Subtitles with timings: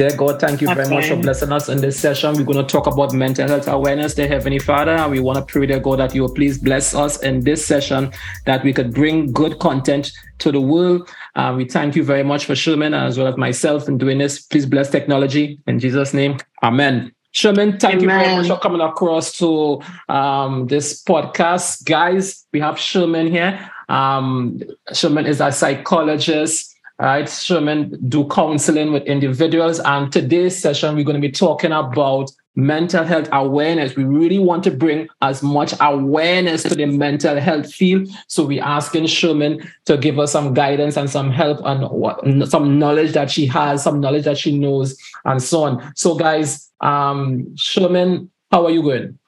[0.00, 2.34] Dear God, thank you That's very much for blessing us in this session.
[2.34, 4.92] We're going to talk about mental health awareness, dear Heavenly Father.
[4.92, 7.62] And we want to pray, dear God, that you will please bless us in this
[7.62, 8.10] session,
[8.46, 11.06] that we could bring good content to the world.
[11.36, 14.40] Uh, we thank you very much for Sherman as well as myself in doing this.
[14.40, 15.58] Please bless technology.
[15.66, 17.12] In Jesus' name, amen.
[17.32, 18.20] Sherman, thank Amen.
[18.20, 21.84] you very much for coming across to um, this podcast.
[21.84, 23.70] Guys, we have Sherman here.
[23.90, 24.62] Um,
[24.94, 26.69] Sherman is a psychologist
[27.00, 27.28] right?
[27.28, 29.80] Sherman do counseling with individuals.
[29.80, 33.96] And today's session, we're going to be talking about mental health awareness.
[33.96, 38.08] We really want to bring as much awareness to the mental health field.
[38.26, 42.78] So we're asking Sherman to give us some guidance and some help and what some
[42.78, 45.92] knowledge that she has, some knowledge that she knows, and so on.
[45.96, 49.18] So, guys, um, Sherman, how are you going?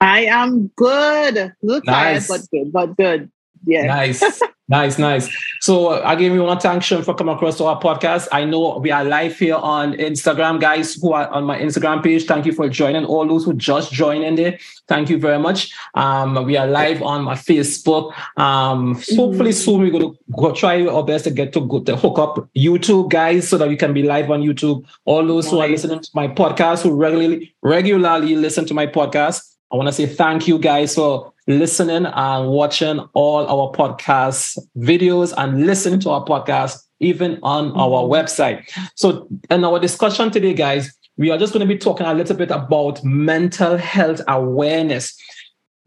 [0.00, 1.54] I am good.
[1.62, 2.26] Look nice.
[2.26, 3.32] tired, but good, but good.
[3.64, 3.86] Yeah.
[3.86, 4.42] Nice.
[4.68, 5.28] Nice, nice.
[5.60, 8.28] So again, we want to thank Sean for coming across to our podcast.
[8.32, 12.24] I know we are live here on Instagram, guys who are on my Instagram page.
[12.24, 13.04] Thank you for joining.
[13.04, 15.72] All those who just joined in there, thank you very much.
[15.94, 18.14] Um, we are live on my Facebook.
[18.38, 21.94] Um, hopefully soon we're going to go try our best to get to go to
[21.94, 24.86] hook up YouTube, guys, so that we can be live on YouTube.
[25.04, 25.52] All those nice.
[25.52, 29.88] who are listening to my podcast, who regularly regularly listen to my podcast, I want
[29.88, 35.98] to say thank you guys for listening and watching all our podcast videos and listening
[36.00, 37.80] to our podcast, even on mm-hmm.
[37.80, 38.70] our website.
[38.96, 42.36] So, in our discussion today, guys, we are just going to be talking a little
[42.36, 45.18] bit about mental health awareness.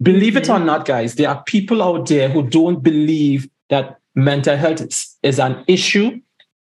[0.01, 0.37] Believe mm-hmm.
[0.37, 0.65] it or mm-hmm.
[0.65, 5.37] not, guys, there are people out there who don't believe that mental health is, is
[5.39, 6.19] an issue.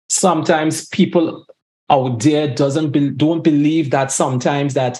[0.09, 1.45] Sometimes people
[1.89, 4.99] out there doesn't be, don't believe that sometimes that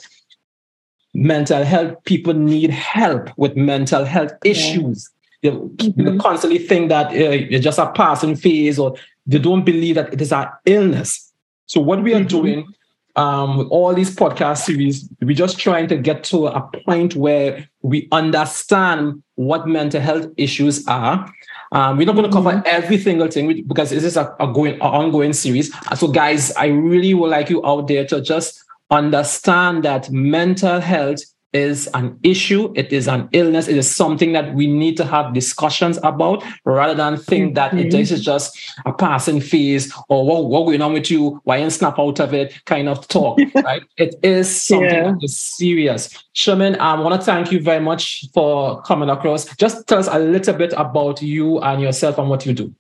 [1.14, 5.09] mental health people need help with mental health issues
[5.42, 6.17] they, mm-hmm.
[6.17, 10.22] constantly think that uh, it's just a passing phase or they don't believe that it
[10.22, 11.31] is an illness
[11.66, 12.28] so what we are mm-hmm.
[12.28, 12.73] doing
[13.16, 17.69] um, with all these podcast series we're just trying to get to a point where
[17.81, 21.31] we understand what mental health issues are
[21.74, 22.68] um, we're not going to cover mm-hmm.
[22.68, 25.74] every single thing because this is a, a going a ongoing series.
[25.97, 28.62] So, guys, I really would like you out there to just
[28.94, 31.20] understand that mental health
[31.52, 35.34] is an issue, it is an illness, it is something that we need to have
[35.34, 37.88] discussions about rather than think that mm-hmm.
[37.88, 41.70] it is just a passing phase or what, what going on with you, why you
[41.70, 43.84] snap out of it kind of talk, right?
[43.98, 45.12] It is something yeah.
[45.12, 46.24] that is serious.
[46.34, 49.46] Sherman, I want to thank you very much for coming across.
[49.56, 52.74] Just tell us a little bit about you and yourself and what you do.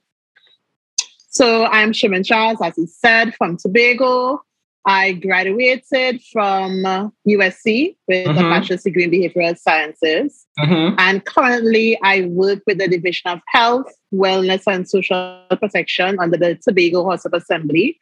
[1.29, 4.43] So I'm Sherman Charles, as he said, from Tobago.
[4.85, 6.83] I graduated from
[7.27, 8.37] USC with mm-hmm.
[8.37, 10.45] a bachelor's degree in behavioral sciences.
[10.59, 10.95] Mm-hmm.
[10.99, 16.55] And currently, I work with the Division of Health, Wellness, and Social Protection under the
[16.55, 17.97] Tobago House of Assembly.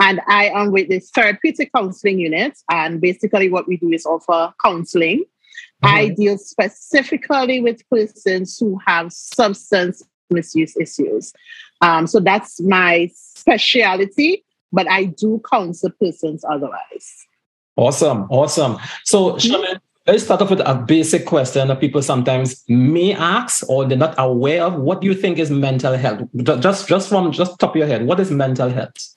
[0.00, 2.58] And I am with the therapeutic counseling unit.
[2.70, 5.24] And basically, what we do is offer counseling.
[5.84, 5.94] Mm-hmm.
[5.94, 11.34] I deal specifically with persons who have substance misuse issues.
[11.82, 17.26] Um, so that's my specialty but I do counsel persons otherwise.
[17.76, 18.78] Awesome, awesome.
[19.04, 23.84] So, Sherman, let's start off with a basic question that people sometimes may ask or
[23.86, 24.74] they're not aware of.
[24.74, 26.22] What do you think is mental health?
[26.36, 29.16] Just, just from just top of your head, what is mental health?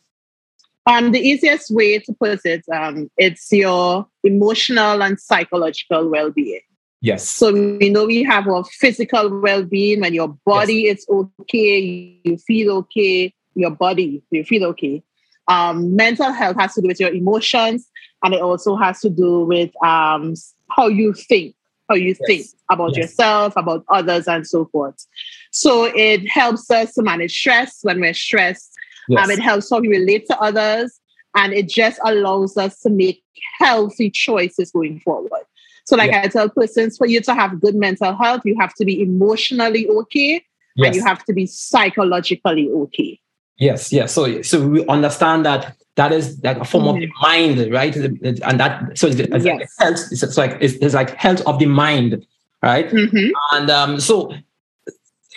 [0.88, 6.62] Um, the easiest way to put it, um, it's your emotional and psychological well-being.
[7.02, 7.28] Yes.
[7.28, 11.00] So we know we have our physical well-being when your body yes.
[11.00, 15.04] is okay, you feel okay, your body, you feel okay
[15.48, 17.88] um, mental health has to do with your emotions
[18.24, 20.34] and it also has to do with um,
[20.70, 21.56] how you think
[21.90, 22.22] how you yes.
[22.26, 22.98] think about yes.
[22.98, 25.06] yourself about others and so forth
[25.52, 28.74] so it helps us to manage stress when we're stressed
[29.08, 29.24] yes.
[29.24, 31.00] um, it helps how we relate to others
[31.36, 33.24] and it just allows us to make
[33.60, 35.44] healthy choices going forward
[35.86, 38.86] so like i tell persons for you to have good mental health you have to
[38.86, 40.44] be emotionally okay
[40.78, 43.20] and you have to be psychologically okay
[43.58, 44.14] Yes, yes.
[44.14, 46.96] So, so we understand that that is like a form mm-hmm.
[46.96, 47.96] of the mind, right?
[47.96, 49.60] And that so it's, it's yes.
[49.60, 50.00] like health.
[50.12, 52.26] It's, like it's, it's, like health of the mind,
[52.62, 52.90] right?
[52.90, 53.32] Mm-hmm.
[53.54, 54.34] And um, so,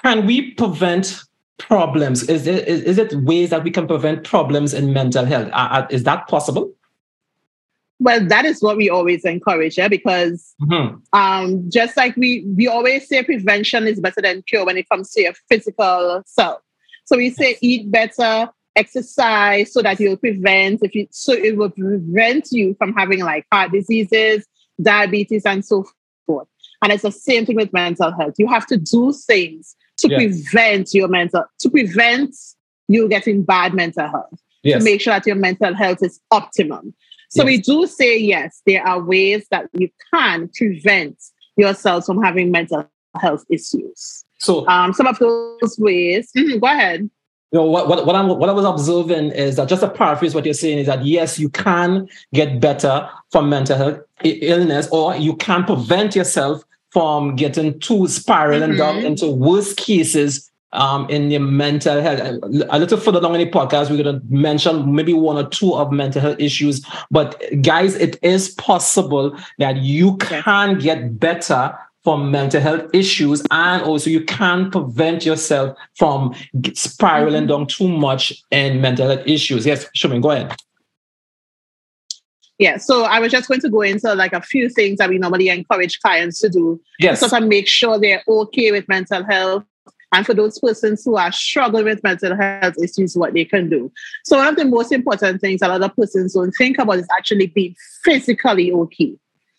[0.03, 1.23] can we prevent
[1.59, 2.29] problems?
[2.29, 5.49] Is it is, is it ways that we can prevent problems in mental health?
[5.53, 6.73] Uh, is that possible?
[8.01, 10.97] Well, that is what we always encourage, yeah, because mm-hmm.
[11.13, 15.13] um, just like we we always say prevention is better than cure when it comes
[15.13, 16.61] to your physical self.
[17.09, 21.71] So we say eat better, exercise so that you'll prevent if you so it will
[21.71, 24.47] prevent you from having like heart diseases,
[24.83, 25.87] diabetes, and so
[26.27, 26.47] forth.
[26.83, 28.35] And it's the same thing with mental health.
[28.37, 30.19] You have to do things to yes.
[30.19, 32.37] prevent your mental to prevent
[32.89, 34.39] you getting bad mental health.
[34.63, 34.79] yes.
[34.79, 36.93] to make sure that your mental health is optimum.
[37.31, 37.47] So yes.
[37.47, 41.17] we do say yes, there are ways that you can prevent
[41.57, 42.87] yourself from having mental
[43.19, 44.27] health issues.
[44.39, 47.11] So um, some of those ways, mm-hmm, go ahead.
[47.51, 50.35] You know, what, what, what, I'm, what I was observing is that just to paraphrase
[50.35, 55.17] what you're saying is that yes, you can get better from mental health illness, or
[55.17, 58.79] you can prevent yourself from getting too spiraling mm-hmm.
[58.79, 62.21] down into worse cases um, in your mental health.
[62.71, 65.75] A little further along in the podcast, we're going to mention maybe one or two
[65.75, 66.85] of mental health issues.
[67.11, 73.83] But guys, it is possible that you can get better from mental health issues and
[73.83, 76.35] also you can prevent yourself from
[76.75, 77.49] spiraling mm-hmm.
[77.49, 79.67] down too much in mental health issues.
[79.67, 80.55] Yes, Sherman, go ahead.
[82.59, 85.19] Yeah, so I was just going to go into like a few things that we
[85.19, 86.81] normally encourage clients to do.
[86.99, 87.21] Yes.
[87.21, 89.65] To sort of make sure they're okay with mental health.
[90.13, 93.93] And for those persons who are struggling with mental health issues, what they can do.
[94.25, 97.07] So one of the most important things a lot of persons don't think about is
[97.17, 99.17] actually being physically okay.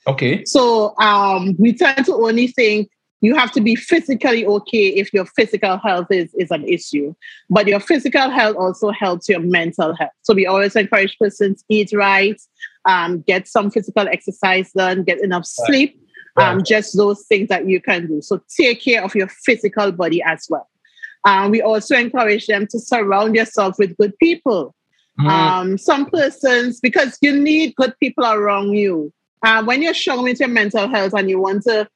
[0.10, 0.44] Okay.
[0.46, 2.90] So um, we tend to only think
[3.22, 7.14] you have to be physically okay if your physical health is, is an issue.
[7.50, 10.12] But your physical health also helps your mental health.
[10.24, 12.40] So we always encourage persons eat right,
[12.86, 16.00] um, get some physical exercise done, get enough sleep,
[16.38, 16.50] right.
[16.50, 18.22] um, just those things that you can do.
[18.22, 20.68] So take care of your physical body as well.
[21.26, 24.74] Um, we also encourage them to surround yourself with good people.
[25.20, 25.30] Mm.
[25.30, 29.12] Um, some persons, because you need good people around you.
[29.44, 31.88] Uh, when you're struggling with your mental health and you want to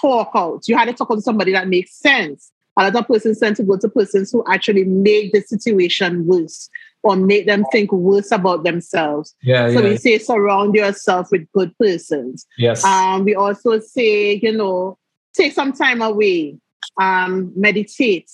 [0.00, 2.50] talk out, you had to talk to somebody that makes sense.
[2.76, 6.68] A lot of persons tend to go to persons who actually make the situation worse
[7.04, 9.34] or make them think worse about themselves.
[9.42, 9.90] Yeah, so yeah.
[9.90, 12.46] we say surround yourself with good persons.
[12.58, 12.82] Yes.
[12.82, 14.98] Um, we also say, you know,
[15.34, 16.56] take some time away,
[17.00, 18.30] um, meditate,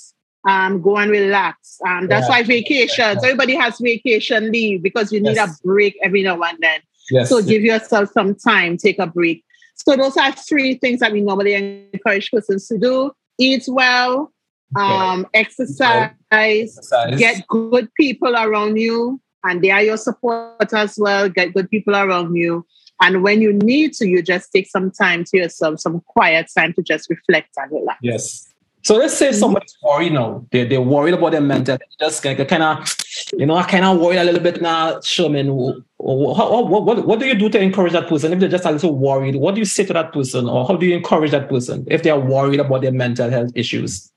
[0.48, 1.78] um, go and relax.
[1.86, 2.30] Um, that's yeah.
[2.30, 5.60] why vacations, everybody has vacation leave because you need yes.
[5.60, 6.80] a break every now and then.
[7.10, 7.28] Yes.
[7.28, 9.44] So give yourself some time, take a break.
[9.74, 13.12] So those are three things that we normally encourage persons to do.
[13.38, 14.32] Eat well,
[14.76, 21.28] um, exercise, exercise, get good people around you, and they are your support as well.
[21.28, 22.66] Get good people around you.
[23.02, 26.74] And when you need to, you just take some time to yourself, some quiet time
[26.74, 27.98] to just reflect and relax.
[28.02, 28.49] Yes.
[28.82, 30.46] So let's say somebody's worried now.
[30.50, 31.76] They're, they're worried about their mental.
[31.98, 32.96] Just kind of,
[33.36, 35.00] you know, I kind of worried a little bit now.
[35.00, 38.70] Sherman, what, what, what do you do to encourage that person if they're just a
[38.70, 39.36] little worried?
[39.36, 42.02] What do you say to that person, or how do you encourage that person if
[42.02, 44.10] they are worried about their mental health issues?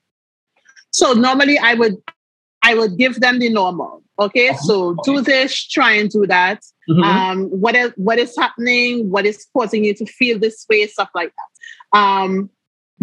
[0.90, 1.96] So normally, I would,
[2.62, 4.02] I would give them the normal.
[4.18, 4.58] Okay, uh-huh.
[4.62, 6.62] so do this, try and do that.
[6.88, 7.02] Mm-hmm.
[7.02, 9.10] Um, what is what is happening?
[9.10, 10.86] What is causing you to feel this way?
[10.86, 11.98] Stuff like that.
[11.98, 12.50] Um,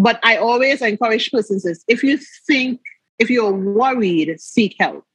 [0.01, 2.17] but I always encourage persons is if you
[2.47, 2.81] think,
[3.19, 5.05] if you're worried, seek help.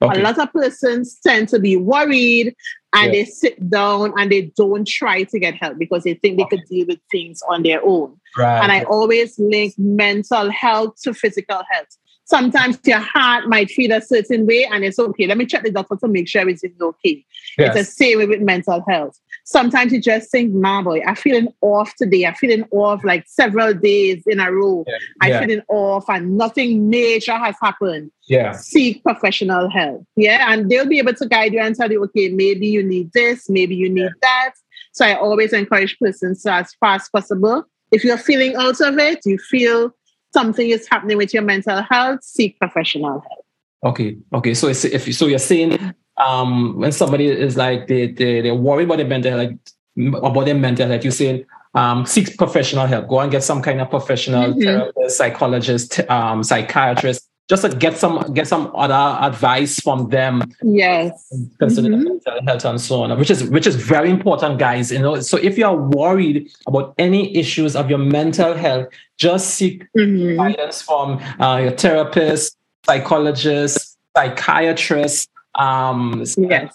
[0.00, 0.20] Okay.
[0.20, 2.54] A lot of persons tend to be worried
[2.94, 6.44] and they sit down and they don't try to get help because they think they
[6.44, 6.58] okay.
[6.58, 8.16] could deal with things on their own.
[8.36, 8.62] Right.
[8.62, 11.88] And I always link mental health to physical health.
[12.26, 15.26] Sometimes your heart might feel a certain way and it's okay.
[15.26, 17.24] Let me check the doctor to make sure everything's okay.
[17.58, 17.76] Yes.
[17.76, 19.18] It's the same way with mental health
[19.48, 22.26] sometimes you just think, nah, boy, I'm feeling off today.
[22.26, 24.84] I'm feeling off like several days in a row.
[24.86, 24.98] Yeah.
[25.22, 25.40] I'm yeah.
[25.40, 28.10] feeling off and nothing major has happened.
[28.28, 28.52] Yeah.
[28.52, 30.04] Seek professional help.
[30.16, 30.52] Yeah.
[30.52, 33.48] And they'll be able to guide you and tell you, okay, maybe you need this,
[33.48, 34.08] maybe you need yeah.
[34.20, 34.52] that.
[34.92, 38.98] So I always encourage persons to, as far as possible, if you're feeling out of
[38.98, 39.94] it, you feel
[40.34, 43.46] something is happening with your mental health, seek professional help.
[43.82, 44.18] Okay.
[44.34, 44.52] Okay.
[44.52, 48.98] So if so, you're saying um, when somebody is like they they they're worried about
[48.98, 49.50] their mental health,
[49.96, 53.08] like about their mental health, you say um, seek professional help.
[53.08, 54.62] Go and get some kind of professional mm-hmm.
[54.62, 60.42] therapist, psychologist, um, psychiatrist, just to get some get some other advice from them.
[60.62, 62.04] Yes, concerning mm-hmm.
[62.04, 64.90] mental health and so on, which is which is very important, guys.
[64.90, 69.50] You know, so if you are worried about any issues of your mental health, just
[69.50, 70.36] seek mm-hmm.
[70.36, 72.56] guidance from uh, your therapist,
[72.86, 76.74] psychologist, psychiatrist um, yes.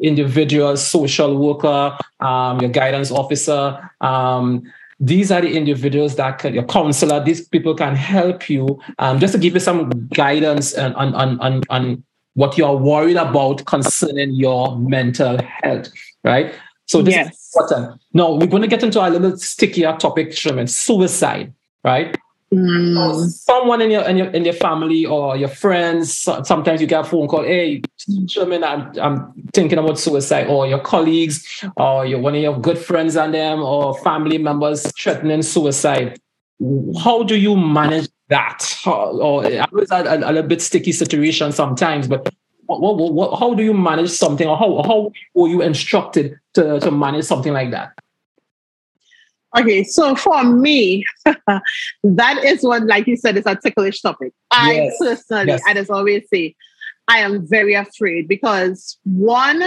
[0.00, 3.90] individual social worker, um, your guidance officer.
[4.00, 4.62] Um,
[5.00, 9.32] these are the individuals that can, your counselor, these people can help you um, just
[9.32, 12.04] to give you some guidance on, on, on, on
[12.34, 15.88] what you're worried about concerning your mental health,
[16.24, 16.54] right?
[16.86, 17.26] So this yes.
[17.32, 18.00] is important.
[18.12, 21.52] Now we're going to get into a little stickier topic, Sherman, suicide,
[21.84, 22.16] right?
[22.52, 23.28] Mm.
[23.28, 26.16] Someone in your, in your in your family or your friends.
[26.16, 27.42] Sometimes you get a phone call.
[27.42, 27.82] Hey,
[28.26, 30.46] Sherman, I'm I'm thinking about suicide.
[30.46, 34.90] Or your colleagues, or your one of your good friends and them, or family members
[34.92, 36.18] threatening suicide.
[37.02, 38.76] How do you manage that?
[38.82, 43.12] How, or I was a, a, a little bit sticky situation sometimes, but what, what,
[43.12, 47.26] what, how do you manage something, or how how were you instructed to to manage
[47.26, 47.92] something like that?
[49.56, 51.04] Okay, so for me,
[52.04, 54.32] that is what, like you said, is a ticklish topic.
[54.50, 54.96] I yes.
[55.00, 55.62] personally, yes.
[55.66, 56.54] I just always say,
[57.08, 59.62] I am very afraid because one,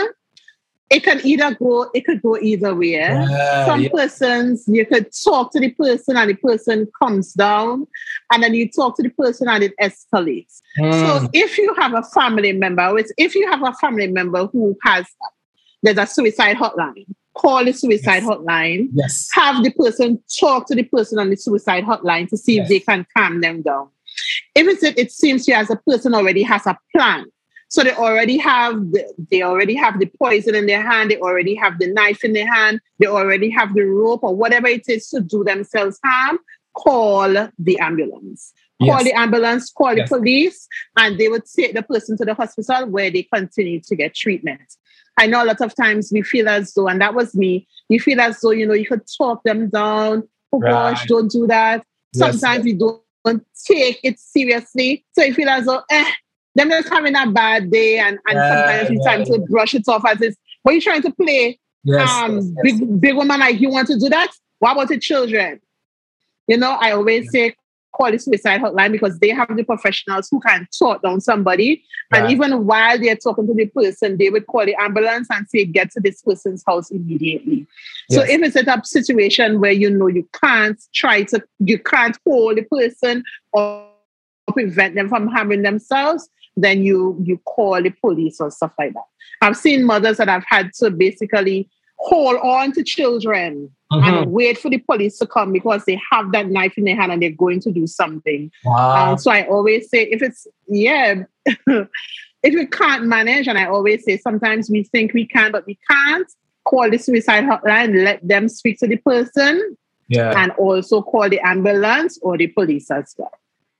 [0.92, 3.02] it can either go, it could go either way.
[3.02, 3.90] Uh, Some yeah.
[3.92, 7.88] persons, you could talk to the person and the person comes down,
[8.32, 10.62] and then you talk to the person and it escalates.
[10.78, 10.94] Mm.
[10.94, 15.08] So if you have a family member, if you have a family member who has,
[15.82, 18.26] there's a suicide hotline, call the suicide yes.
[18.26, 18.90] hotline.
[18.94, 19.30] Yes.
[19.34, 22.66] Have the person talk to the person on the suicide hotline to see yes.
[22.66, 23.90] if they can calm them down.
[24.56, 27.26] If it's it, it seems to you as a person already has a plan
[27.72, 31.10] so they already have the, they already have the poison in their hand.
[31.10, 32.82] They already have the knife in their hand.
[33.00, 36.38] They already have the rope or whatever it is to do themselves harm.
[36.76, 38.52] Call the ambulance.
[38.82, 38.96] Yes.
[38.96, 39.72] Call the ambulance.
[39.72, 40.10] Call yes.
[40.10, 43.96] the police, and they would take the person to the hospital where they continue to
[43.96, 44.62] get treatment.
[45.18, 47.68] I know a lot of times we feel as though, and that was me.
[47.90, 50.28] You feel as though you know you could talk them down.
[50.52, 50.72] Oh right.
[50.72, 51.86] gosh, don't do that.
[52.14, 52.64] Sometimes yes.
[52.66, 56.12] we don't take it seriously, so you feel as though eh
[56.56, 59.38] them just having a bad day and, and yeah, sometimes it's yeah, time yeah.
[59.38, 60.36] to brush it off as this.
[60.64, 62.80] But you're trying to play yes, um yes, yes.
[62.80, 64.32] big big woman like you want to do that?
[64.60, 65.60] What about the children?
[66.48, 67.56] You know, I always say
[67.92, 71.84] call the suicide hotline because they have the professionals who can talk down somebody.
[72.12, 72.24] Right.
[72.24, 75.66] And even while they're talking to the person, they would call the ambulance and say,
[75.66, 77.68] get to this person's house immediately.
[78.10, 78.20] Yes.
[78.20, 82.58] So if it's a situation where you know you can't try to, you can't hold
[82.58, 83.88] the person or
[84.52, 89.04] prevent them from harming themselves, then you you call the police or stuff like that.
[89.42, 91.70] I've seen mothers that have had to basically
[92.02, 94.04] hold on to children mm-hmm.
[94.04, 97.12] and wait for the police to come because they have that knife in their hand
[97.12, 98.52] and they're going to do something.
[98.66, 99.16] Wow.
[99.18, 101.88] so I always say, if it's yeah, if
[102.44, 106.28] we can't manage, and I always say sometimes we think we can, but we can't.
[106.64, 109.76] Call the suicide hotline, let them speak to the person,
[110.10, 110.32] yeah.
[110.38, 113.32] and also call the ambulance or the police as well.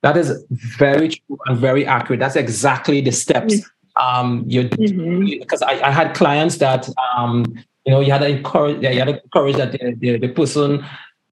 [0.02, 2.18] That is very true and very accurate.
[2.18, 3.54] That's exactly the steps.
[3.94, 5.26] Um, you mm-hmm.
[5.38, 7.44] because I, I, had clients that um,
[7.84, 10.84] you know you had to encourage, you had to encourage that the, the, the person,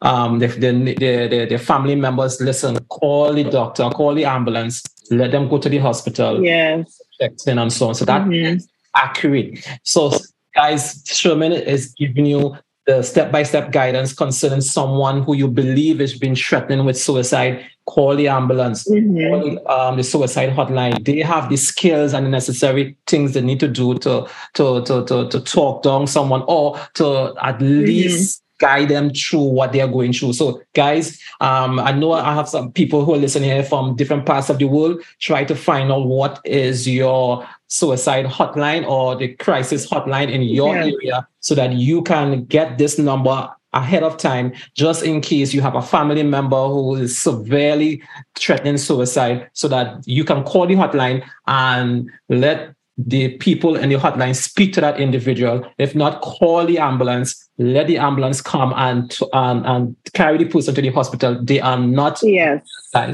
[0.03, 0.95] um, the, the,
[1.29, 5.69] the, the family members listen, call the doctor, call the ambulance, let them go to
[5.69, 7.95] the hospital, yes, and so on.
[7.95, 8.57] So that mm-hmm.
[8.57, 9.67] is accurate.
[9.83, 10.13] So
[10.55, 16.35] guys, Sherman is giving you the step-by-step guidance concerning someone who you believe is being
[16.35, 19.67] threatened with suicide, call the ambulance, mm-hmm.
[19.67, 21.05] call um, the suicide hotline.
[21.05, 25.05] They have the skills and the necessary things they need to do to to to
[25.07, 27.85] to, to talk down someone or to at mm-hmm.
[27.85, 30.35] least guide them through what they are going through.
[30.35, 34.27] So, guys, um, I know I have some people who are listening here from different
[34.27, 35.03] parts of the world.
[35.19, 40.75] Try to find out what is your suicide hotline or the crisis hotline in your
[40.75, 40.85] yeah.
[40.85, 45.61] area so that you can get this number ahead of time just in case you
[45.61, 48.03] have a family member who is severely
[48.37, 53.95] threatening suicide so that you can call the hotline and let the people in the
[53.95, 55.65] hotline speak to that individual.
[55.79, 60.75] If not call the ambulance let the ambulance come and and, and carry the person
[60.75, 61.39] to the hospital.
[61.43, 62.67] They are not yes.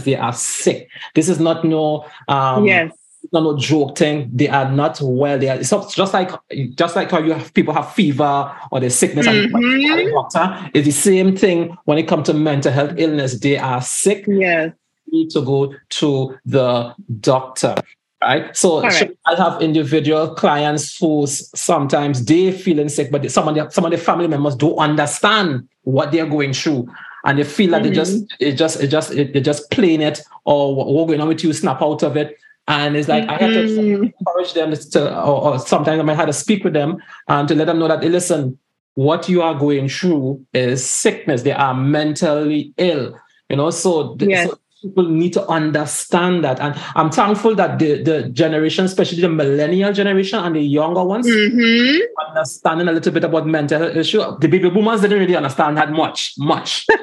[0.04, 0.88] they are sick.
[1.14, 2.92] This is not no um yes
[3.33, 4.30] not no joke thing.
[4.33, 5.38] They are not well.
[5.38, 6.30] They are it's just like
[6.75, 9.54] just like how you have people have fever or the sickness mm-hmm.
[9.54, 10.71] and doctor.
[10.75, 13.38] It's the same thing when it comes to mental health illness.
[13.40, 14.25] They are sick.
[14.26, 14.73] Yes.
[15.09, 17.76] Need to go to the doctor.
[18.23, 18.56] Right.
[18.56, 19.16] So right.
[19.26, 23.90] I have individual clients who sometimes they feeling sick, but some of the some of
[23.90, 26.88] the family members don't understand what they're going through
[27.26, 27.90] and they feel that mm-hmm.
[27.90, 31.28] they just it just it just it, they just playing it or what going on
[31.28, 33.30] with you snap out of it and it's like mm-hmm.
[33.30, 36.73] I have to encourage them to, or, or, sometimes I might have to speak with
[36.73, 38.58] them and to let them know that, hey, listen,
[38.94, 41.42] what you are going through is sickness.
[41.42, 43.18] They are mentally ill,
[43.49, 43.70] you know.
[43.70, 44.50] So, yes.
[44.50, 46.58] so people need to understand that.
[46.61, 51.26] And I'm thankful that the, the generation, especially the millennial generation and the younger ones,
[51.26, 52.28] mm-hmm.
[52.28, 54.18] understanding a little bit about mental health issue.
[54.40, 56.87] The baby boomers didn't really understand that much, much.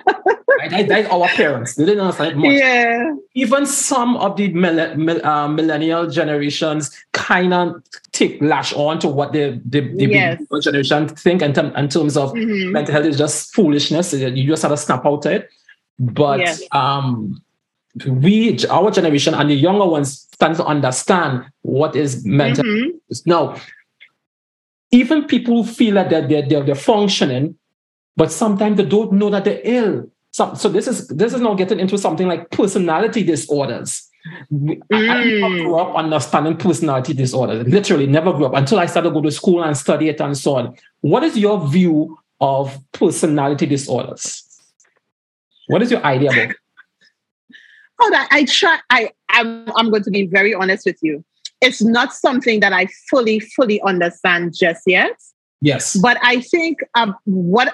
[0.72, 0.88] right?
[0.88, 1.75] That, our parents.
[1.75, 2.51] They didn't understand much.
[2.51, 3.15] Yeah.
[3.34, 9.08] Even some of the mill, mill, uh, millennial generations kind of take lash on to
[9.08, 10.41] what the, the, the yes.
[10.62, 12.72] generation think in, term, in terms of mm-hmm.
[12.72, 14.13] mental health is just foolishness.
[14.13, 15.50] You just have to snap out it.
[16.00, 16.62] But yes.
[16.72, 17.41] um,
[18.05, 22.63] we, our generation and the younger ones, stand to understand what is mental.
[22.63, 23.29] Mm-hmm.
[23.29, 23.55] Now,
[24.91, 27.58] even people feel that they're, they're, they're functioning,
[28.15, 30.10] but sometimes they don't know that they're ill.
[30.34, 34.10] So, so this is this is now getting into something like personality disorders.
[34.25, 35.63] I, I never Mm.
[35.63, 37.68] grew up understanding personality disorders.
[37.68, 40.36] Literally, never grew up until I started to go to school and study it and
[40.36, 40.75] so on.
[41.02, 44.44] What is your view of personality disorders?
[45.68, 46.56] What is your idea about?
[48.00, 48.80] Hold on, I try.
[48.90, 51.24] I I'm, I'm going to be very honest with you.
[51.62, 55.16] It's not something that I fully fully understand just yet.
[55.62, 55.96] Yes.
[55.96, 57.74] But I think um, what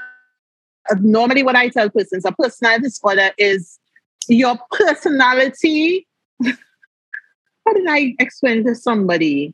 [0.99, 3.79] normally what I tell persons a personality disorder is
[4.27, 6.07] your personality.
[6.43, 9.53] How did I explain to somebody?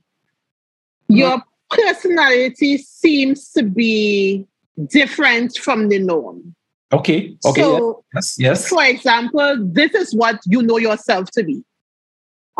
[1.07, 4.45] Your personality seems to be
[4.87, 6.55] different from the norm.
[6.93, 7.35] Okay.
[7.45, 7.61] Okay.
[7.61, 8.35] So, yes.
[8.39, 8.67] Yes.
[8.69, 11.63] for example, this is what you know yourself to be.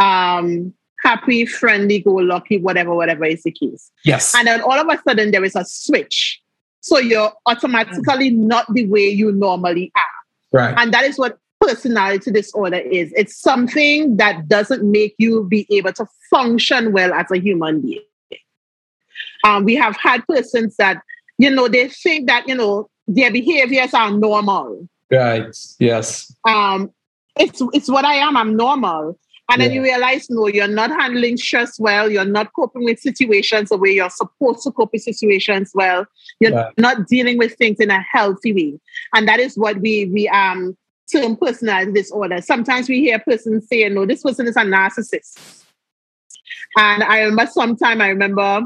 [0.02, 3.92] Um, happy, friendly, go lucky, whatever, whatever is the case.
[4.04, 4.34] Yes.
[4.36, 6.42] And then all of a sudden there is a switch.
[6.86, 10.60] So you're automatically not the way you normally are.
[10.60, 10.76] right.
[10.78, 13.12] And that is what personality disorder is.
[13.18, 18.04] It's something that doesn't make you be able to function well as a human being.
[19.44, 21.02] Um, we have had persons that,
[21.40, 24.88] you know, they think that, you know, their behaviors are normal.
[25.10, 25.58] Right.
[25.80, 26.32] Yes.
[26.48, 26.92] Um,
[27.36, 29.18] it's it's what I am, I'm normal.
[29.52, 32.10] And then you realize, no, you're not handling stress well.
[32.10, 36.08] You're not coping with situations the way you're supposed to cope with situations well.
[36.40, 36.74] You're Right.
[36.78, 38.80] not dealing with things in a healthy way.
[39.14, 40.76] And that is what we we um
[41.12, 42.42] term personality disorder.
[42.42, 45.64] Sometimes we hear persons say, no, this person is a narcissist.
[46.78, 48.62] And I remember sometime I remember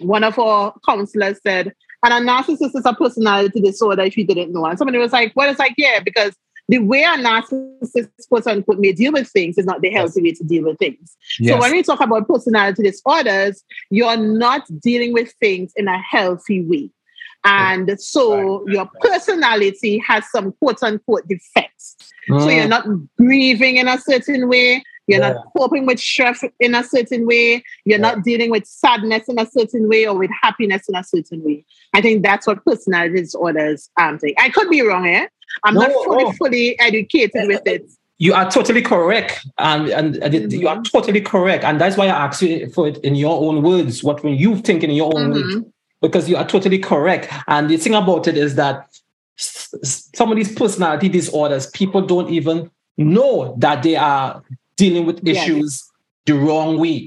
[0.00, 4.52] one of our counselors said, and a narcissist is a personality disorder if you didn't
[4.52, 4.64] know.
[4.64, 6.34] And somebody was like, well, it's like, yeah, because
[6.70, 10.30] the way a narcissist quote unquote may deal with things is not the healthy way
[10.30, 11.16] to deal with things.
[11.40, 11.52] Yes.
[11.52, 16.62] So when we talk about personality disorders, you're not dealing with things in a healthy
[16.62, 16.90] way.
[17.44, 21.96] And so your personality has some quote unquote defects.
[22.28, 22.86] So Mm, you're not
[23.16, 24.84] grieving in a certain way.
[25.10, 25.32] You're Yeah.
[25.32, 27.64] not coping with stress in a certain way.
[27.84, 28.08] You're Yeah.
[28.08, 31.64] not dealing with sadness in a certain way or with happiness in a certain way.
[31.92, 34.34] I think that's what personality disorders um say.
[34.38, 35.28] I could be wrong here.
[35.64, 36.32] I'm No, not fully no.
[36.32, 37.82] fully educated with it.
[38.18, 42.16] you are totally correct, and and, it- you are totally correct, and that's why I
[42.26, 44.04] asked you for it in your own words.
[44.04, 45.64] What when you think in your own words, Mhm.
[46.02, 47.24] because you are totally correct.
[47.48, 48.76] And the thing about it is that
[49.36, 54.42] some of these personality disorders, people don't even know that they are
[54.80, 55.70] dealing with issues
[56.26, 56.98] the wrong way.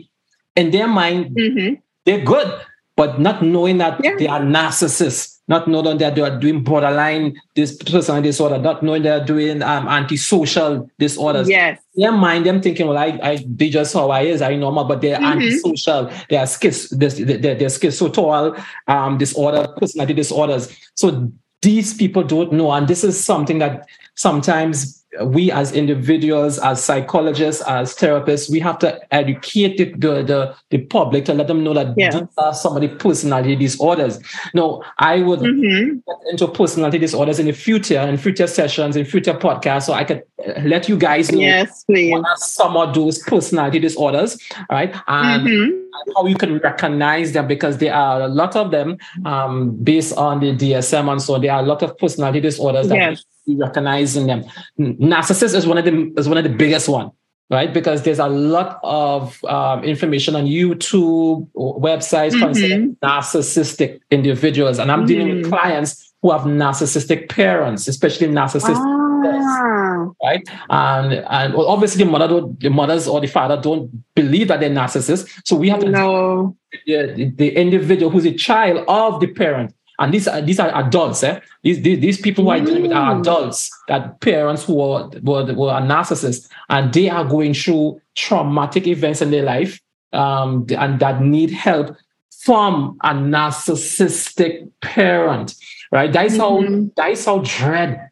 [0.56, 1.80] In their mind, Mhm.
[2.06, 2.50] they're good,
[2.96, 4.16] but not knowing that Yeah.
[4.20, 9.02] they are narcissists, not knowing that they are doing borderline this personality disorder, not knowing
[9.04, 11.50] they're doing um, antisocial disorders.
[11.50, 11.80] Yes.
[11.96, 15.02] Their mind, them thinking, well, I, I they just how I is, I normal, but
[15.02, 15.32] they're Mhm.
[15.34, 17.10] antisocial, they are schis, they're,
[17.44, 18.46] they're, they're schizotypal
[18.88, 20.70] um, disorder, personality disorders.
[20.96, 21.32] So
[21.64, 27.62] these people don't know, and this is something that sometimes we as individuals, as psychologists,
[27.68, 31.74] as therapists, we have to educate the, the, the, the public to let them know
[31.74, 32.16] that Yes.
[32.16, 34.20] these are some of the personality disorders.
[34.54, 36.02] No, I would Mhm.
[36.06, 40.04] get into personality disorders in the future, in future sessions, in future podcasts, so I
[40.04, 42.14] could uh, let you guys know Yes, please.
[42.38, 44.38] some of those personality disorders,
[44.72, 44.94] right?
[45.08, 45.80] And Mhm.
[46.16, 50.40] how you can recognize them because there are a lot of them um, based on
[50.40, 53.24] the DSM and so there are a lot of personality disorders that Yes.
[53.48, 54.44] In them.
[54.80, 57.12] Narcissist is one of the is one of the biggest one,
[57.50, 57.74] right?
[57.74, 65.06] Because there's a lot of um, information on YouTube websites concerning narcissistic individuals, and I'm
[65.06, 65.50] dealing with Mm.
[65.50, 68.78] clients who have narcissistic parents, especially narcissistic
[69.26, 70.08] Ah.
[70.24, 70.48] right?
[70.70, 74.70] And and obviously the mother don't, the mothers or the father don't believe that they're
[74.70, 75.28] narcissists.
[75.46, 76.56] So we have to No.
[76.88, 79.74] the, the individual who's a child of the parent.
[80.00, 81.40] And these are these are adults, eh?
[81.64, 83.22] These, these these people who are dealing with are Mm.
[83.22, 88.88] adults, that parents who are were, were a narcissist, and they are going through traumatic
[88.88, 89.80] events in their life,
[90.12, 91.96] um, and that need help
[92.44, 95.56] from a narcissistic parent,
[95.92, 96.12] right?
[96.12, 96.62] That is how
[96.96, 98.10] that is how dread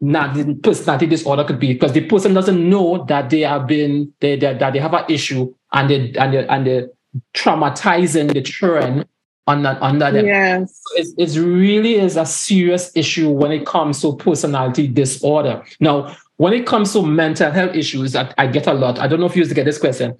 [0.00, 4.12] not the personality disorder could be because the person doesn't know that they have been
[4.20, 6.86] they, they that they have an issue and they and they and they
[7.34, 9.04] traumatizing the children
[9.46, 10.26] under under them.
[10.26, 10.80] Yes.
[10.96, 15.64] it, it's really is a serious issue when it comes to personality disorder.
[15.80, 18.98] Now, when it comes to mental health issues, I, I get a lot.
[18.98, 20.16] I don't know if you used to get this question.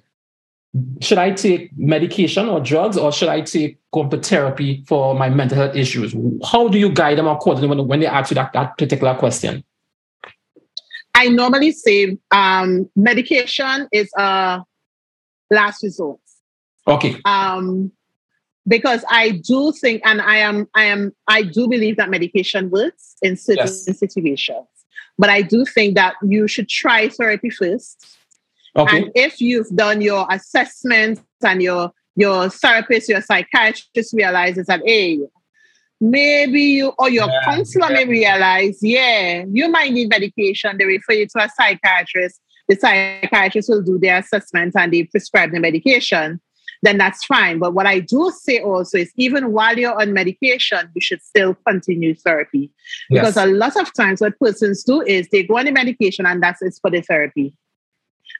[1.01, 3.77] Should I take medication or drugs, or should I take
[4.21, 6.15] therapy for my mental health issues?
[6.45, 9.63] How do you guide them accordingly when, when they ask you that, that particular question?
[11.15, 14.61] I normally say um, medication is a
[15.49, 16.19] last resort.
[16.87, 17.15] Okay.
[17.25, 17.91] Um,
[18.67, 23.15] because I do think, and I am, I am, I do believe that medication works
[23.21, 23.97] in certain Yes.
[23.97, 24.67] situations.
[25.17, 28.17] But I do think that you should try therapy first.
[28.75, 28.97] Okay.
[28.97, 35.19] And if you've done your assessments and your your therapist, your psychiatrist realizes that, hey,
[36.01, 37.93] maybe you or your yeah, counselor yeah.
[37.93, 40.77] may realize, yeah, you might need medication.
[40.77, 42.41] They refer you to a psychiatrist.
[42.67, 46.41] The psychiatrist will do their assessment and they prescribe the medication.
[46.83, 47.59] Then that's fine.
[47.59, 51.55] But what I do say also is even while you're on medication, you should still
[51.67, 52.71] continue therapy.
[53.09, 56.41] Because a lot of times what persons do is they go on the medication and
[56.41, 57.53] that's it for the therapy.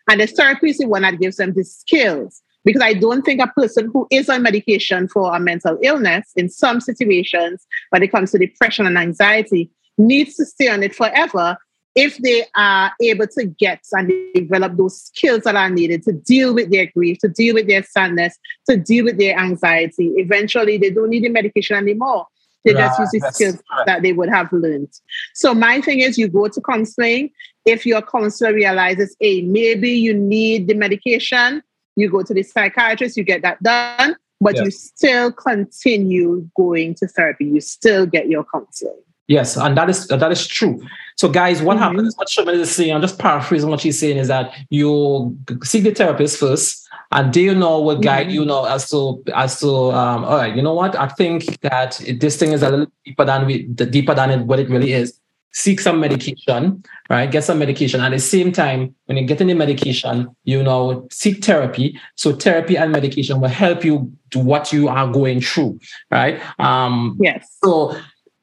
[0.10, 3.41] And the therapy is the one that gives them the skills because I don't think
[3.41, 8.12] a person who is on medication for a mental illness in some situations, when it
[8.12, 11.58] comes to depression and anxiety, needs to stay on it forever
[11.98, 16.54] if they are able to get and develop those skills that are needed to deal
[16.54, 18.38] with their grief, to deal with their sadness,
[18.70, 20.14] to deal with their anxiety.
[20.18, 22.28] Eventually, they don't need the medication anymore.
[22.64, 23.86] They yeah, just use the skills right.
[23.88, 24.90] that they would have learned.
[25.34, 27.32] So my thing is you go to counseling.
[27.66, 31.64] If your counselor realizes, hey, maybe you need the medication,
[31.96, 34.66] you go to the psychiatrist, you get that done, but yes.
[34.66, 37.46] you still continue going to therapy.
[37.46, 39.02] You still get your counseling.
[39.28, 40.82] Yes, and that is that is true.
[41.18, 41.84] So, guys, what mm-hmm.
[41.84, 42.16] happens?
[42.16, 45.94] What Sherman is saying, I'm just paraphrasing what she's saying, is that you seek the
[45.94, 48.36] therapist first, and they know will guide mm-hmm.
[48.36, 50.56] you know as to as to um, all right.
[50.56, 50.96] You know what?
[50.96, 54.60] I think that this thing is a little deeper than we deeper than it, what
[54.60, 55.20] it really is
[55.58, 57.32] seek some medication, right?
[57.32, 58.00] Get some medication.
[58.00, 62.00] At the same time, when you're getting the medication, you know, seek therapy.
[62.16, 65.80] So therapy and medication will help you do what you are going through,
[66.12, 66.40] right?
[66.60, 67.58] Um, yes.
[67.63, 67.98] So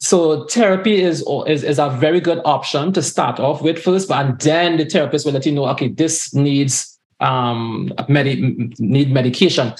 [0.05, 4.25] so therapy is, is is a very good option to start off with first, but
[4.25, 9.73] and then the therapist will let you know, okay, this needs um medi- need medication.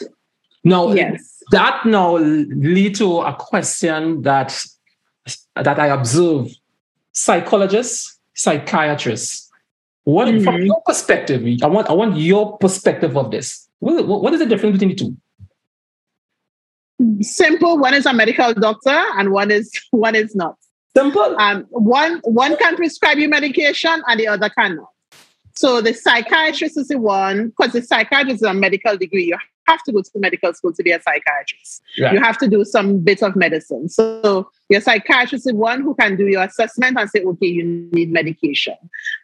[0.65, 1.43] Now, yes.
[1.51, 4.65] that now lead to a question that
[5.57, 6.49] that I observe
[7.13, 9.51] psychologists, psychiatrists.
[10.05, 10.45] What, mm-hmm.
[10.45, 13.69] from your perspective, I want, I want your perspective of this.
[13.79, 15.17] What, what is the difference between the two?
[17.21, 17.79] Simple.
[17.79, 20.57] One is a medical doctor, and one is one is not.
[20.97, 21.37] Simple.
[21.39, 24.89] Um, one one can prescribe you medication, and the other cannot.
[25.57, 29.25] So the psychiatrist is the one because the psychiatrist is a medical degree.
[29.25, 31.83] You have to go to medical school to be a psychiatrist.
[31.97, 32.13] Yeah.
[32.13, 33.89] You have to do some bit of medicine.
[33.89, 37.65] So your psychiatrist is the one who can do your assessment and say, okay, you
[37.93, 38.77] need medication.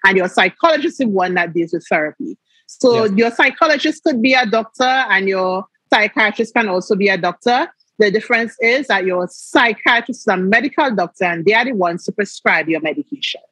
[0.05, 2.39] And your psychologist is the one that deals with therapy.
[2.67, 3.17] So yes.
[3.17, 7.69] your psychologist could be a doctor and your psychiatrist can also be a doctor.
[7.99, 12.05] The difference is that your psychiatrist is a medical doctor and they are the ones
[12.05, 13.43] to prescribe your medication.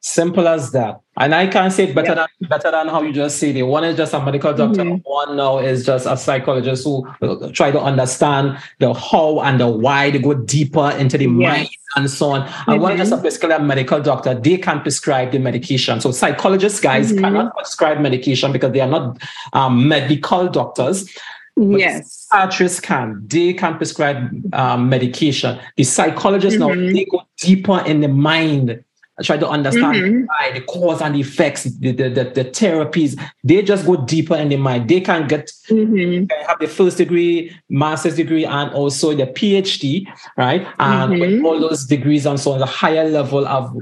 [0.00, 1.00] Simple as that.
[1.16, 2.26] And I can't say it better yeah.
[2.40, 3.64] than better than how you just said it.
[3.64, 4.82] One is just a medical doctor.
[4.82, 4.98] Mm-hmm.
[5.02, 7.04] One now is just a psychologist who
[7.52, 10.12] try to understand the how and the why.
[10.12, 11.32] to go deeper into the yes.
[11.34, 12.42] mind and so on.
[12.42, 12.80] And mm-hmm.
[12.82, 14.34] one is just a, basically a medical doctor.
[14.34, 16.00] They can prescribe the medication.
[16.00, 17.24] So psychologists, guys, mm-hmm.
[17.24, 19.20] cannot prescribe medication because they are not
[19.54, 21.10] um, medical doctors.
[21.56, 22.26] Yes.
[22.30, 23.22] Psychiatrists can.
[23.26, 25.58] They can prescribe um, medication.
[25.76, 26.94] The psychologists now mm-hmm.
[26.94, 28.84] they go deeper in the mind
[29.22, 30.24] try to understand mm-hmm.
[30.26, 33.18] why, the cause and the effects, the, the, the, the, therapies.
[33.42, 34.88] They just go deeper in the mind.
[34.88, 36.26] They can get mm-hmm.
[36.26, 40.66] can have the first degree, master's degree, and also the PhD, right?
[40.78, 41.46] And mm-hmm.
[41.46, 43.74] all those degrees and so on, the higher level of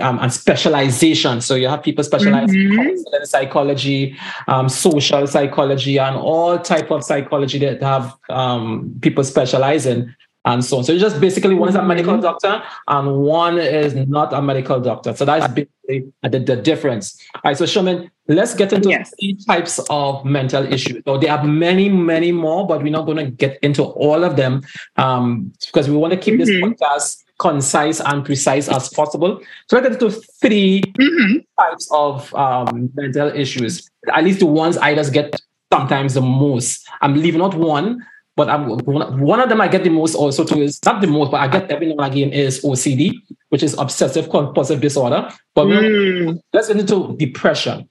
[0.00, 1.40] um, and specialization.
[1.40, 3.14] So you have people specialized mm-hmm.
[3.14, 4.16] in psychology,
[4.48, 10.64] um, social psychology, and all type of psychology that have um, people specialize in and
[10.64, 10.84] so on.
[10.84, 12.22] So just basically one is a medical mm-hmm.
[12.22, 15.14] doctor and one is not a medical doctor.
[15.14, 17.20] So that's basically the, the difference.
[17.36, 19.12] All right, so Sherman, let's get into yes.
[19.20, 21.02] three types of mental issues.
[21.04, 24.36] So there are many, many more, but we're not going to get into all of
[24.36, 24.62] them
[24.96, 26.70] um, because we want to keep mm-hmm.
[26.70, 29.40] this podcast concise and precise as possible.
[29.68, 31.38] So let's get into 3 mm-hmm.
[31.60, 35.34] types of um, mental issues, at least the ones I just get
[35.72, 36.88] sometimes the most.
[37.00, 40.62] I'm leaving out one but I'm, one of them I get the most also too
[40.62, 43.12] is not the most, but I get every now and again is OCD,
[43.50, 45.28] which is obsessive compulsive disorder.
[45.54, 46.40] But mm.
[46.52, 47.88] let's get into depression.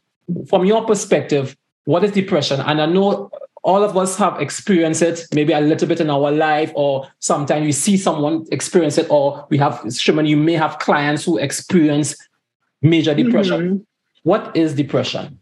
[0.49, 2.59] From your perspective, what is depression?
[2.59, 3.29] And I know
[3.63, 7.63] all of us have experienced it, maybe a little bit in our life, or sometimes
[7.63, 12.15] we see someone experience it, or we have, Sherman, you may have clients who experience
[12.81, 13.61] major depression.
[13.61, 13.77] Mm-hmm.
[14.23, 15.39] What is depression?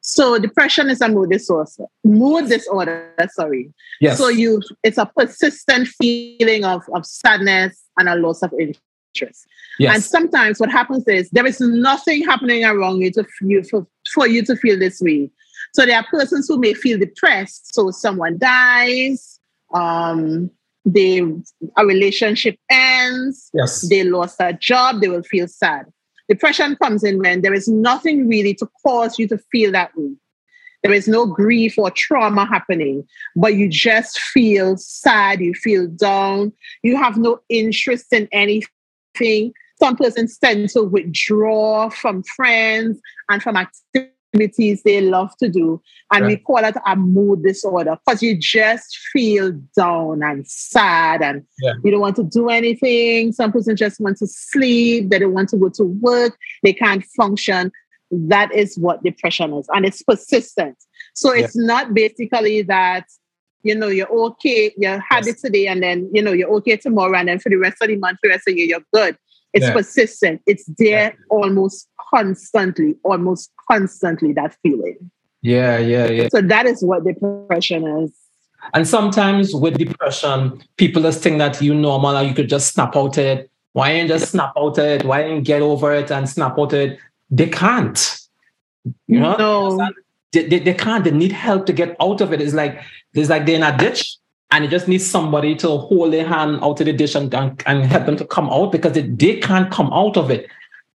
[0.00, 1.70] So depression is a mood disorder.
[2.02, 3.72] Mood disorder, sorry.
[4.00, 4.18] Yes.
[4.18, 9.46] So you it's a persistent feeling of, of sadness and a loss of interest.
[9.78, 9.94] Yes.
[9.94, 14.26] And sometimes what happens is there is nothing happening around you to you for, for
[14.26, 15.30] you to feel this way.
[15.72, 17.74] So there are persons who may feel depressed.
[17.74, 19.40] So someone dies,
[19.72, 20.50] um,
[20.84, 21.22] they
[21.76, 23.88] a relationship ends, yes.
[23.88, 25.86] they lost a job, they will feel sad.
[26.28, 30.12] Depression comes in when there is nothing really to cause you to feel that way.
[30.82, 33.06] There is no grief or trauma happening,
[33.36, 39.52] but you just feel sad, you feel down, you have no interest in anything.
[39.78, 45.80] Some persons tend to withdraw from friends and from activities they love to do.
[46.12, 46.28] And right.
[46.28, 51.72] we call it a mood disorder because you just feel down and sad and yeah.
[51.84, 53.32] you don't want to do anything.
[53.32, 57.04] Some person just want to sleep, they don't want to go to work, they can't
[57.16, 57.70] function.
[58.10, 60.76] That is what depression is, and it's persistent.
[61.14, 63.06] So it's not basically that
[63.62, 65.28] you know you're okay, you had yes.
[65.28, 67.88] it today, and then you know you're okay tomorrow, and then for the rest of
[67.88, 69.16] the month, for the rest of the year, you're good.
[69.52, 69.72] It's yeah.
[69.72, 70.42] persistent.
[70.46, 74.32] It's there almost constantly, almost constantly.
[74.32, 75.10] That feeling.
[75.42, 76.28] Yeah, yeah, yeah.
[76.30, 78.12] So that is what depression is.
[78.74, 82.96] And sometimes with depression, people just think that you normal or you could just snap
[82.96, 83.50] out it.
[83.72, 85.04] Why ain't just snap out it?
[85.04, 86.98] Why ain't get over it and snap out it?
[87.30, 88.20] They can't.
[89.06, 89.88] You know, no.
[90.32, 91.04] they, they, they, can't.
[91.04, 92.40] They need help to get out of it.
[92.40, 94.16] It's like there's like they're in a ditch
[94.52, 97.60] and it just needs somebody to hold their hand out of the dish and, and,
[97.66, 100.46] and help them to come out because they, they can't come out of it.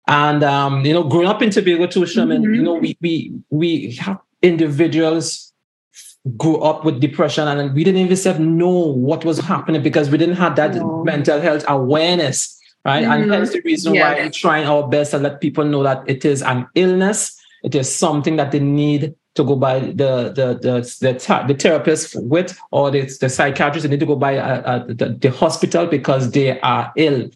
[0.07, 2.53] And um, you know, growing up in Tobago too, Sherman, mm-hmm.
[2.53, 5.51] you know, we we we have individuals
[6.37, 10.35] grew up with depression and we didn't even know what was happening because we didn't
[10.35, 11.03] have that no.
[11.03, 13.03] mental health awareness right?
[13.03, 13.23] Mm-hmm.
[13.23, 16.23] And that's the reason why we're trying our best to let people know that it
[16.23, 17.37] is an illness.
[17.63, 22.15] It is something that they need to go by the the the the, the therapist
[22.15, 23.83] with or the, the psychiatrist.
[23.83, 27.29] They need to go by uh, uh, the, the, hospital because they are ill,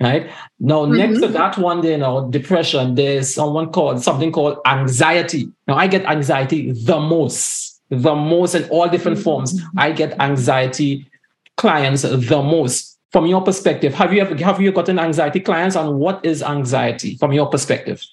[0.00, 0.30] right?
[0.60, 0.96] Now, mm-hmm.
[0.96, 2.94] next to that one, you know, depression.
[2.94, 5.48] There's someone called something called anxiety.
[5.66, 9.54] Now, I get anxiety the most, the most in all different forms.
[9.54, 9.78] Mm-hmm.
[9.78, 11.10] I get anxiety
[11.56, 15.98] clients the most from your perspective, have you ever have you gotten anxiety clients and
[15.98, 18.04] what is anxiety from your perspective?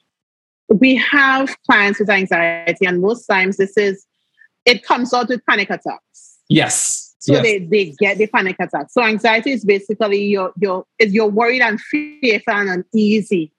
[0.69, 4.06] We have clients with anxiety, and most times this is
[4.65, 6.39] it comes out with panic attacks.
[6.49, 7.15] Yes.
[7.19, 7.43] So yes.
[7.43, 8.88] they, they get the panic attack.
[8.89, 13.52] So anxiety is basically you're you're is you're worried and fearful and uneasy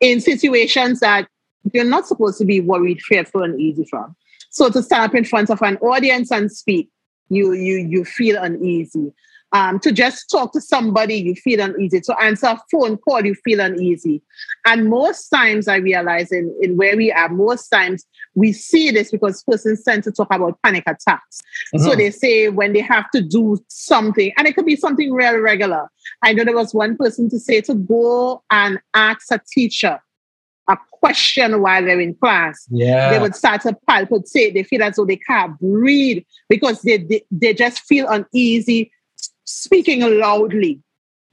[0.00, 1.28] in situations that
[1.72, 4.16] you're not supposed to be worried, fearful, and easy from.
[4.50, 6.88] So to stand up in front of an audience and speak,
[7.28, 9.12] you you you feel uneasy
[9.52, 12.00] um, to just talk to somebody, you feel uneasy.
[12.02, 14.22] To answer a phone call, you feel uneasy.
[14.64, 19.10] And most times, I realize in, in where we are, most times we see this
[19.10, 21.42] because persons tend to talk about panic attacks.
[21.74, 21.84] Mm-hmm.
[21.84, 25.38] So they say when they have to do something, and it could be something real
[25.38, 25.90] regular.
[26.22, 30.00] I know there was one person to say to go and ask a teacher
[30.68, 32.66] a question while they're in class.
[32.70, 33.10] Yeah.
[33.10, 34.54] They would start to palpitate.
[34.54, 38.92] They feel as though they can't breathe because they, they, they just feel uneasy
[39.44, 40.80] speaking loudly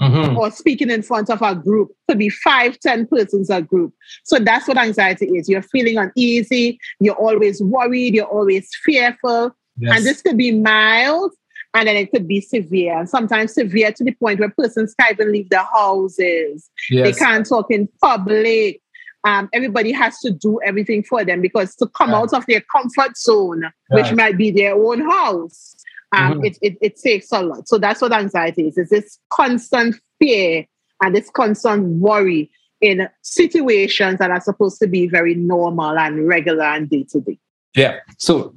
[0.02, 0.38] mm-hmm.
[0.38, 1.92] or speaking in front of a group.
[2.08, 3.94] Could be five, ten persons a group.
[4.24, 5.50] So that's what anxiety is.
[5.50, 6.80] You're feeling uneasy.
[7.00, 8.16] You're always worried.
[8.16, 9.56] You're always fearful.
[9.78, 9.98] Yes.
[9.98, 11.32] And this could be mild
[11.74, 12.98] and then it could be severe.
[12.98, 16.70] And sometimes severe to the point where persons can't even leave their houses.
[16.90, 17.04] Yes.
[17.06, 18.82] They can't talk in public.
[19.24, 23.18] Um, everybody has to do everything for them because to come out of their comfort
[23.18, 23.74] zone, right.
[23.92, 25.76] which might be their own house,
[26.12, 26.46] um, mm-hmm.
[26.46, 27.68] it, it, it takes a lot.
[27.68, 28.78] So that's what anxiety is.
[28.78, 30.66] It's this constant fear
[31.02, 36.64] and this constant worry in situations that are supposed to be very normal and regular
[36.64, 37.38] and day to day.
[37.76, 38.00] Yeah.
[38.18, 38.56] So,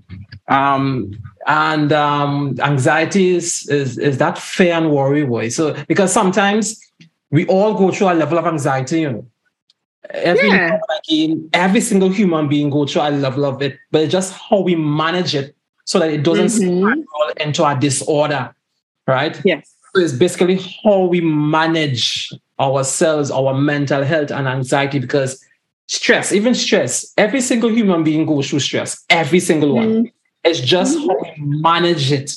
[0.48, 1.12] um,
[1.46, 5.50] and um, anxiety is, is is that fear and worry way.
[5.50, 6.80] So because sometimes
[7.30, 9.26] we all go through a level of anxiety, you know.
[10.12, 10.78] Every, yeah.
[11.52, 14.74] every single human being go through a level of it, but it's just how we
[14.74, 15.54] manage it
[15.90, 17.02] so that it doesn't mm-hmm.
[17.02, 18.54] spiral into a disorder,
[19.08, 19.40] right?
[19.44, 19.74] Yes.
[19.92, 25.44] So it's basically how we manage ourselves, our mental health and anxiety, because
[25.88, 29.88] stress, even stress, every single human being goes through stress, every single one.
[29.88, 30.04] Mm-hmm.
[30.44, 31.08] It's just mm-hmm.
[31.08, 32.36] how we manage it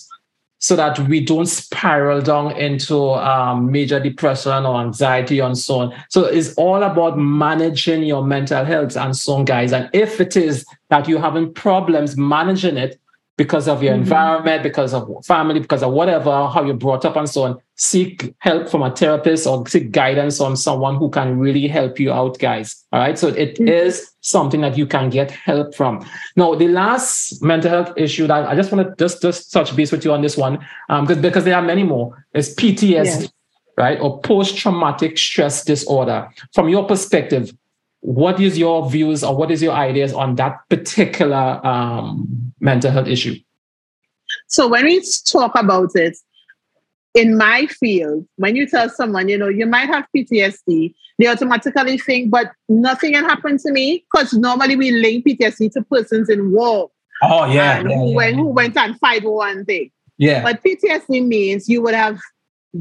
[0.58, 5.94] so that we don't spiral down into um, major depression or anxiety and so on.
[6.10, 9.74] So it's all about managing your mental health and so on, guys.
[9.74, 13.00] And if it is that you're having problems managing it,
[13.36, 14.04] because of your mm-hmm.
[14.04, 18.34] environment, because of family, because of whatever, how you're brought up and so on, seek
[18.40, 22.38] help from a therapist or seek guidance on someone who can really help you out,
[22.38, 22.86] guys.
[22.92, 23.18] All right.
[23.18, 23.68] So it mm-hmm.
[23.68, 26.08] is something that you can get help from.
[26.36, 29.92] Now, the last mental health issue that I just want to just, just touch base
[29.92, 33.32] with you on this one, um, because, because there are many more, is PTSD.
[33.76, 36.30] Right, or post traumatic stress disorder.
[36.54, 37.52] From your perspective,
[38.04, 43.08] what is your views or what is your ideas on that particular um, mental health
[43.08, 43.36] issue?
[44.48, 46.18] So when we talk about it,
[47.16, 51.98] in my field, when you tell someone, you know, you might have PTSD, they automatically
[51.98, 56.52] think, but nothing can happen to me because normally we link PTSD to persons in
[56.52, 56.92] war.
[57.22, 59.92] Oh yeah, yeah, who, yeah, went, who went and fight one thing.
[60.18, 60.44] yeah.
[60.44, 62.20] But PTSD means you would have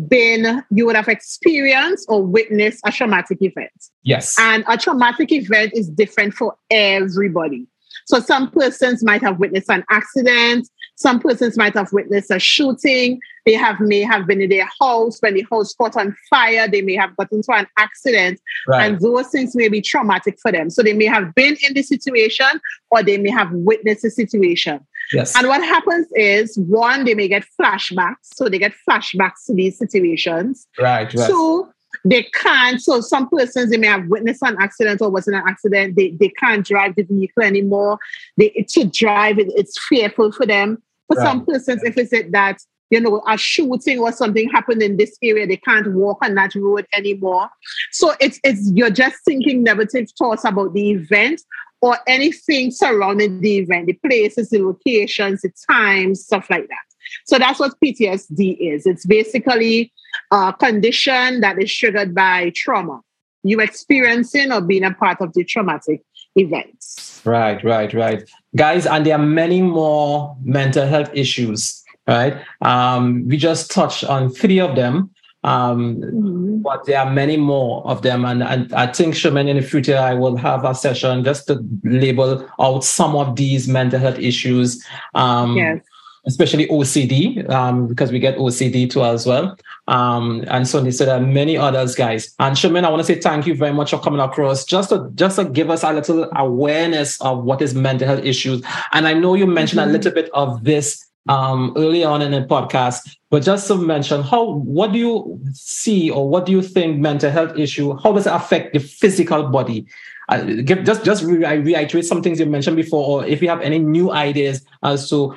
[0.08, 3.70] been, you would have experienced or witnessed a traumatic event.
[4.02, 4.38] yes.
[4.38, 7.66] And a traumatic event is different for everybody.
[8.06, 10.68] So some persons might have witnessed an accident.
[10.96, 13.20] Some persons might have witnessed a shooting.
[13.46, 16.68] They have may have been in their house when the house caught on fire.
[16.68, 18.84] They may have gotten into an accident, right.
[18.84, 20.70] and those things may be traumatic for them.
[20.70, 24.86] So they may have been in the situation, or they may have witnessed the situation.
[25.12, 25.36] Yes.
[25.36, 28.16] And what happens is, one, they may get flashbacks.
[28.34, 30.66] So they get flashbacks to these situations.
[30.78, 31.12] right.
[31.12, 31.26] Right.
[31.28, 31.68] Two,
[32.04, 32.80] they can't.
[32.80, 35.96] So some persons they may have witnessed an accident or was in an accident.
[35.96, 37.98] They they can't drive the vehicle anymore.
[38.36, 40.82] They to drive it, it's fearful for them.
[41.08, 42.58] For some persons, if it's it that
[42.92, 46.54] you know a shooting or something happened in this area, they can't walk on that
[46.54, 47.48] road anymore.
[47.90, 51.40] So it's it's you're just thinking negative thoughts about the event
[51.80, 56.84] or anything surrounding the event, the places, the locations, the times, stuff like that.
[57.24, 58.86] So that's what PTSD is.
[58.86, 59.90] It's basically
[60.30, 63.00] a condition that is triggered by trauma.
[63.42, 66.02] You experiencing or being a part of the traumatic
[66.36, 67.22] events.
[67.24, 68.22] Right, right, right.
[68.54, 72.36] Guys, and there are many more mental health issues, right?
[72.60, 75.10] Um, we just touched on three of them.
[75.44, 76.62] Um, Mhm.
[76.62, 78.24] but there are many more of them.
[78.24, 81.58] And, and I think, Sherman, in the future, I will have a session just to
[81.82, 84.80] label out some of these mental health issues.
[85.16, 85.80] Um, Yes.
[86.26, 89.56] especially OCD, um, because we get OCD too as well.
[89.88, 92.32] Um, and so, so there are many others, guys.
[92.38, 95.10] And Sherman, I want to say thank you very much for coming across, just to
[95.16, 98.62] just to give us a little awareness of what is mental health issues.
[98.92, 99.88] And I know you mentioned Mhm.
[99.88, 104.22] a little bit of this um, early on in the podcast, but just to mention
[104.22, 107.96] how what do you see or what do you think mental health issue?
[107.98, 109.86] How does it affect the physical body?
[110.28, 113.60] Uh, give, just just re- reiterate some things you mentioned before, or if you have
[113.60, 115.36] any new ideas as to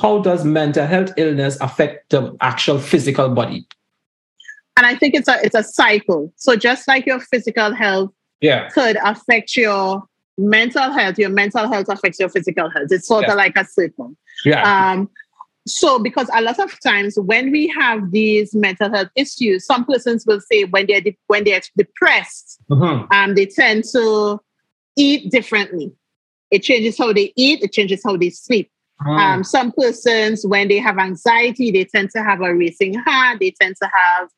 [0.00, 3.66] how does mental health illness affect the actual physical body?
[4.76, 6.32] And I think it's a it's a cycle.
[6.36, 10.04] So just like your physical health Yeah, could affect your
[10.38, 12.88] mental health, your mental health affects your physical health.
[12.90, 13.32] It's sort Yeah.
[13.32, 14.16] of like a circle.
[14.44, 14.62] yeah,
[14.92, 15.10] Um,
[15.66, 20.24] so, because a lot of times when we have these mental health issues, some persons
[20.26, 23.12] will say when they're de- when they're depressed, Mhm.
[23.12, 24.40] um, they tend to
[24.96, 25.92] eat differently.
[26.50, 27.62] It changes how they eat.
[27.62, 28.70] It changes how they sleep.
[29.02, 29.18] Mm.
[29.18, 33.38] Um, some persons, when they have anxiety, they tend to have a racing heart.
[33.40, 34.28] They tend to have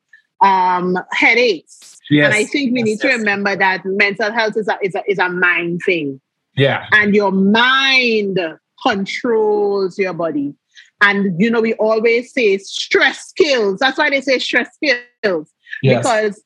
[0.41, 1.97] um, headaches.
[2.09, 2.25] yes.
[2.25, 5.01] And I think we Yes, need to remember that mental health is a, is a,
[5.09, 6.19] is a mind thing
[6.57, 8.39] Yeah, and your mind
[8.85, 10.53] controls your body.
[11.03, 13.79] And you know, we always say stress kills.
[13.79, 16.43] That's why they say stress kills yes, because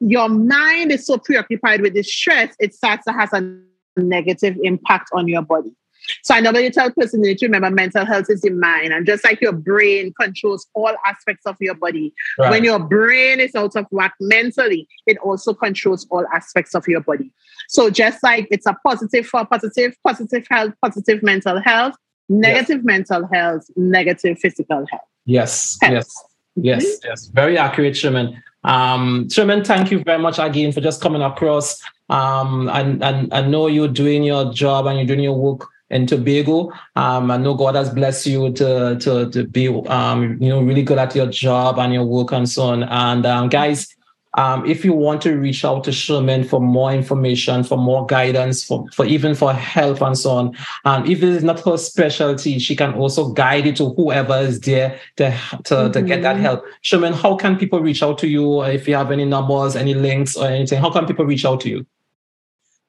[0.00, 3.58] your mind is so preoccupied with this stress, it starts to have a
[3.96, 5.74] negative impact on your body.
[6.22, 9.24] So I you tell person you to remember mental health is the mind, and just
[9.24, 12.50] like your brain controls all aspects of your body, right.
[12.50, 17.00] when your brain is out of whack mentally, it also controls all aspects of your
[17.00, 17.32] body.
[17.68, 21.94] So just like it's a positive for positive, positive health, positive mental health,
[22.28, 25.02] negative mental health, negative physical health.
[25.24, 26.06] yes, Health.
[26.56, 27.26] yes, yes, yes.
[27.26, 28.42] Very accurate, Sherman.
[28.64, 31.82] Um, Sherman, thank you very much again for just coming across.
[32.08, 36.06] Um, and, and I know you're doing your job and you're doing your work in
[36.06, 36.70] Tobago.
[36.96, 40.82] Um, I know God has blessed you to to to be um, you know really
[40.82, 42.84] good at your job and your work and so on.
[42.84, 43.94] And um, guys,
[44.36, 48.64] um, if you want to reach out to Sherman for more information, for more guidance,
[48.64, 52.58] for, for even for help and so on, um, if it is not her specialty,
[52.58, 56.40] she can also guide you to whoever is there to to, to get that Mhm.
[56.40, 56.64] help.
[56.82, 58.62] Sherman, how can people reach out to you?
[58.64, 61.68] If you have any numbers, any links, or anything, how can people reach out to
[61.68, 61.86] you?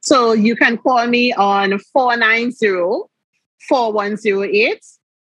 [0.01, 3.03] So you can call me on 490
[3.67, 4.83] 4108.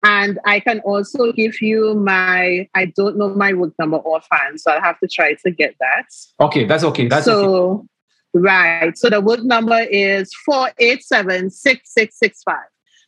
[0.03, 4.71] And I can also give you my, I don't know my work number offhand, so
[4.71, 6.05] I'll have to try to get that.
[6.39, 7.07] Okay, that's okay.
[7.07, 7.45] That's okay.
[7.45, 7.85] so,
[8.33, 8.97] right.
[8.97, 12.55] So the work number is 487 6665.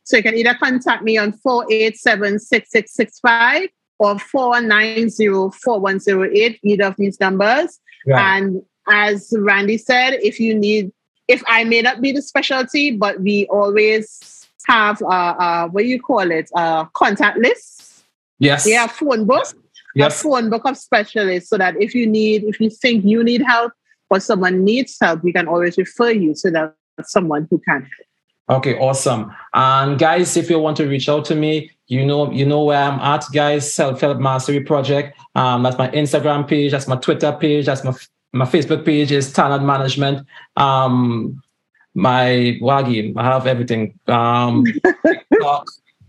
[0.04, 7.18] So you can either contact me on 487 6665 or 490 4108, either of these
[7.20, 7.80] numbers.
[8.06, 8.36] Right.
[8.36, 10.92] And as Randy said, if you need,
[11.28, 15.88] if I may not be the specialty, but we always have, uh, uh, what do
[15.88, 18.02] you call it, uh, contact lists.
[18.38, 18.66] Yes.
[18.66, 19.54] Yeah, phone book, a
[19.94, 20.22] Yes.
[20.22, 23.72] phone book of specialists, so that if you need, if you think you need help
[24.10, 28.58] or someone needs help, we can always refer you to that someone who can help.
[28.58, 29.32] Okay, awesome.
[29.54, 32.82] And guys, if you want to reach out to me, you know, you know where
[32.82, 33.72] I'm at, guys.
[33.72, 35.16] Self Help Mastery Project.
[35.34, 36.72] Um, that's my Instagram page.
[36.72, 37.66] That's my Twitter page.
[37.66, 37.94] That's my
[38.34, 40.26] my Facebook page is Talent Management.
[40.56, 41.42] Um,
[41.94, 43.98] my Wagi, I have everything.
[44.06, 44.64] Um,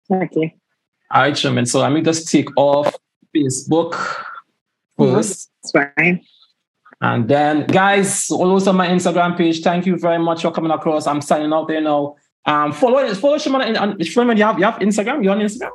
[0.07, 0.51] Thank you.
[1.11, 1.65] All right, Sherman.
[1.65, 2.93] So let me just take off
[3.35, 3.95] Facebook
[4.97, 5.49] first.
[5.63, 6.23] That's fine.
[7.01, 9.61] And then, guys, also on my Instagram page.
[9.61, 11.07] Thank you very much for coming across.
[11.07, 12.15] I'm signing out there now.
[12.45, 14.37] Um, follow follow Sherman on Sherman.
[14.37, 15.23] You have you have Instagram.
[15.23, 15.71] You on Instagram?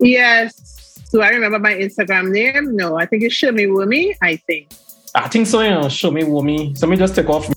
[0.00, 0.87] Yes.
[1.10, 2.76] Do I remember my Instagram name?
[2.76, 4.68] No, I think it's Show Me Wumi, I think.
[5.14, 5.80] I think so, yeah.
[6.10, 6.76] Me Wumi.
[6.76, 7.48] So me just take off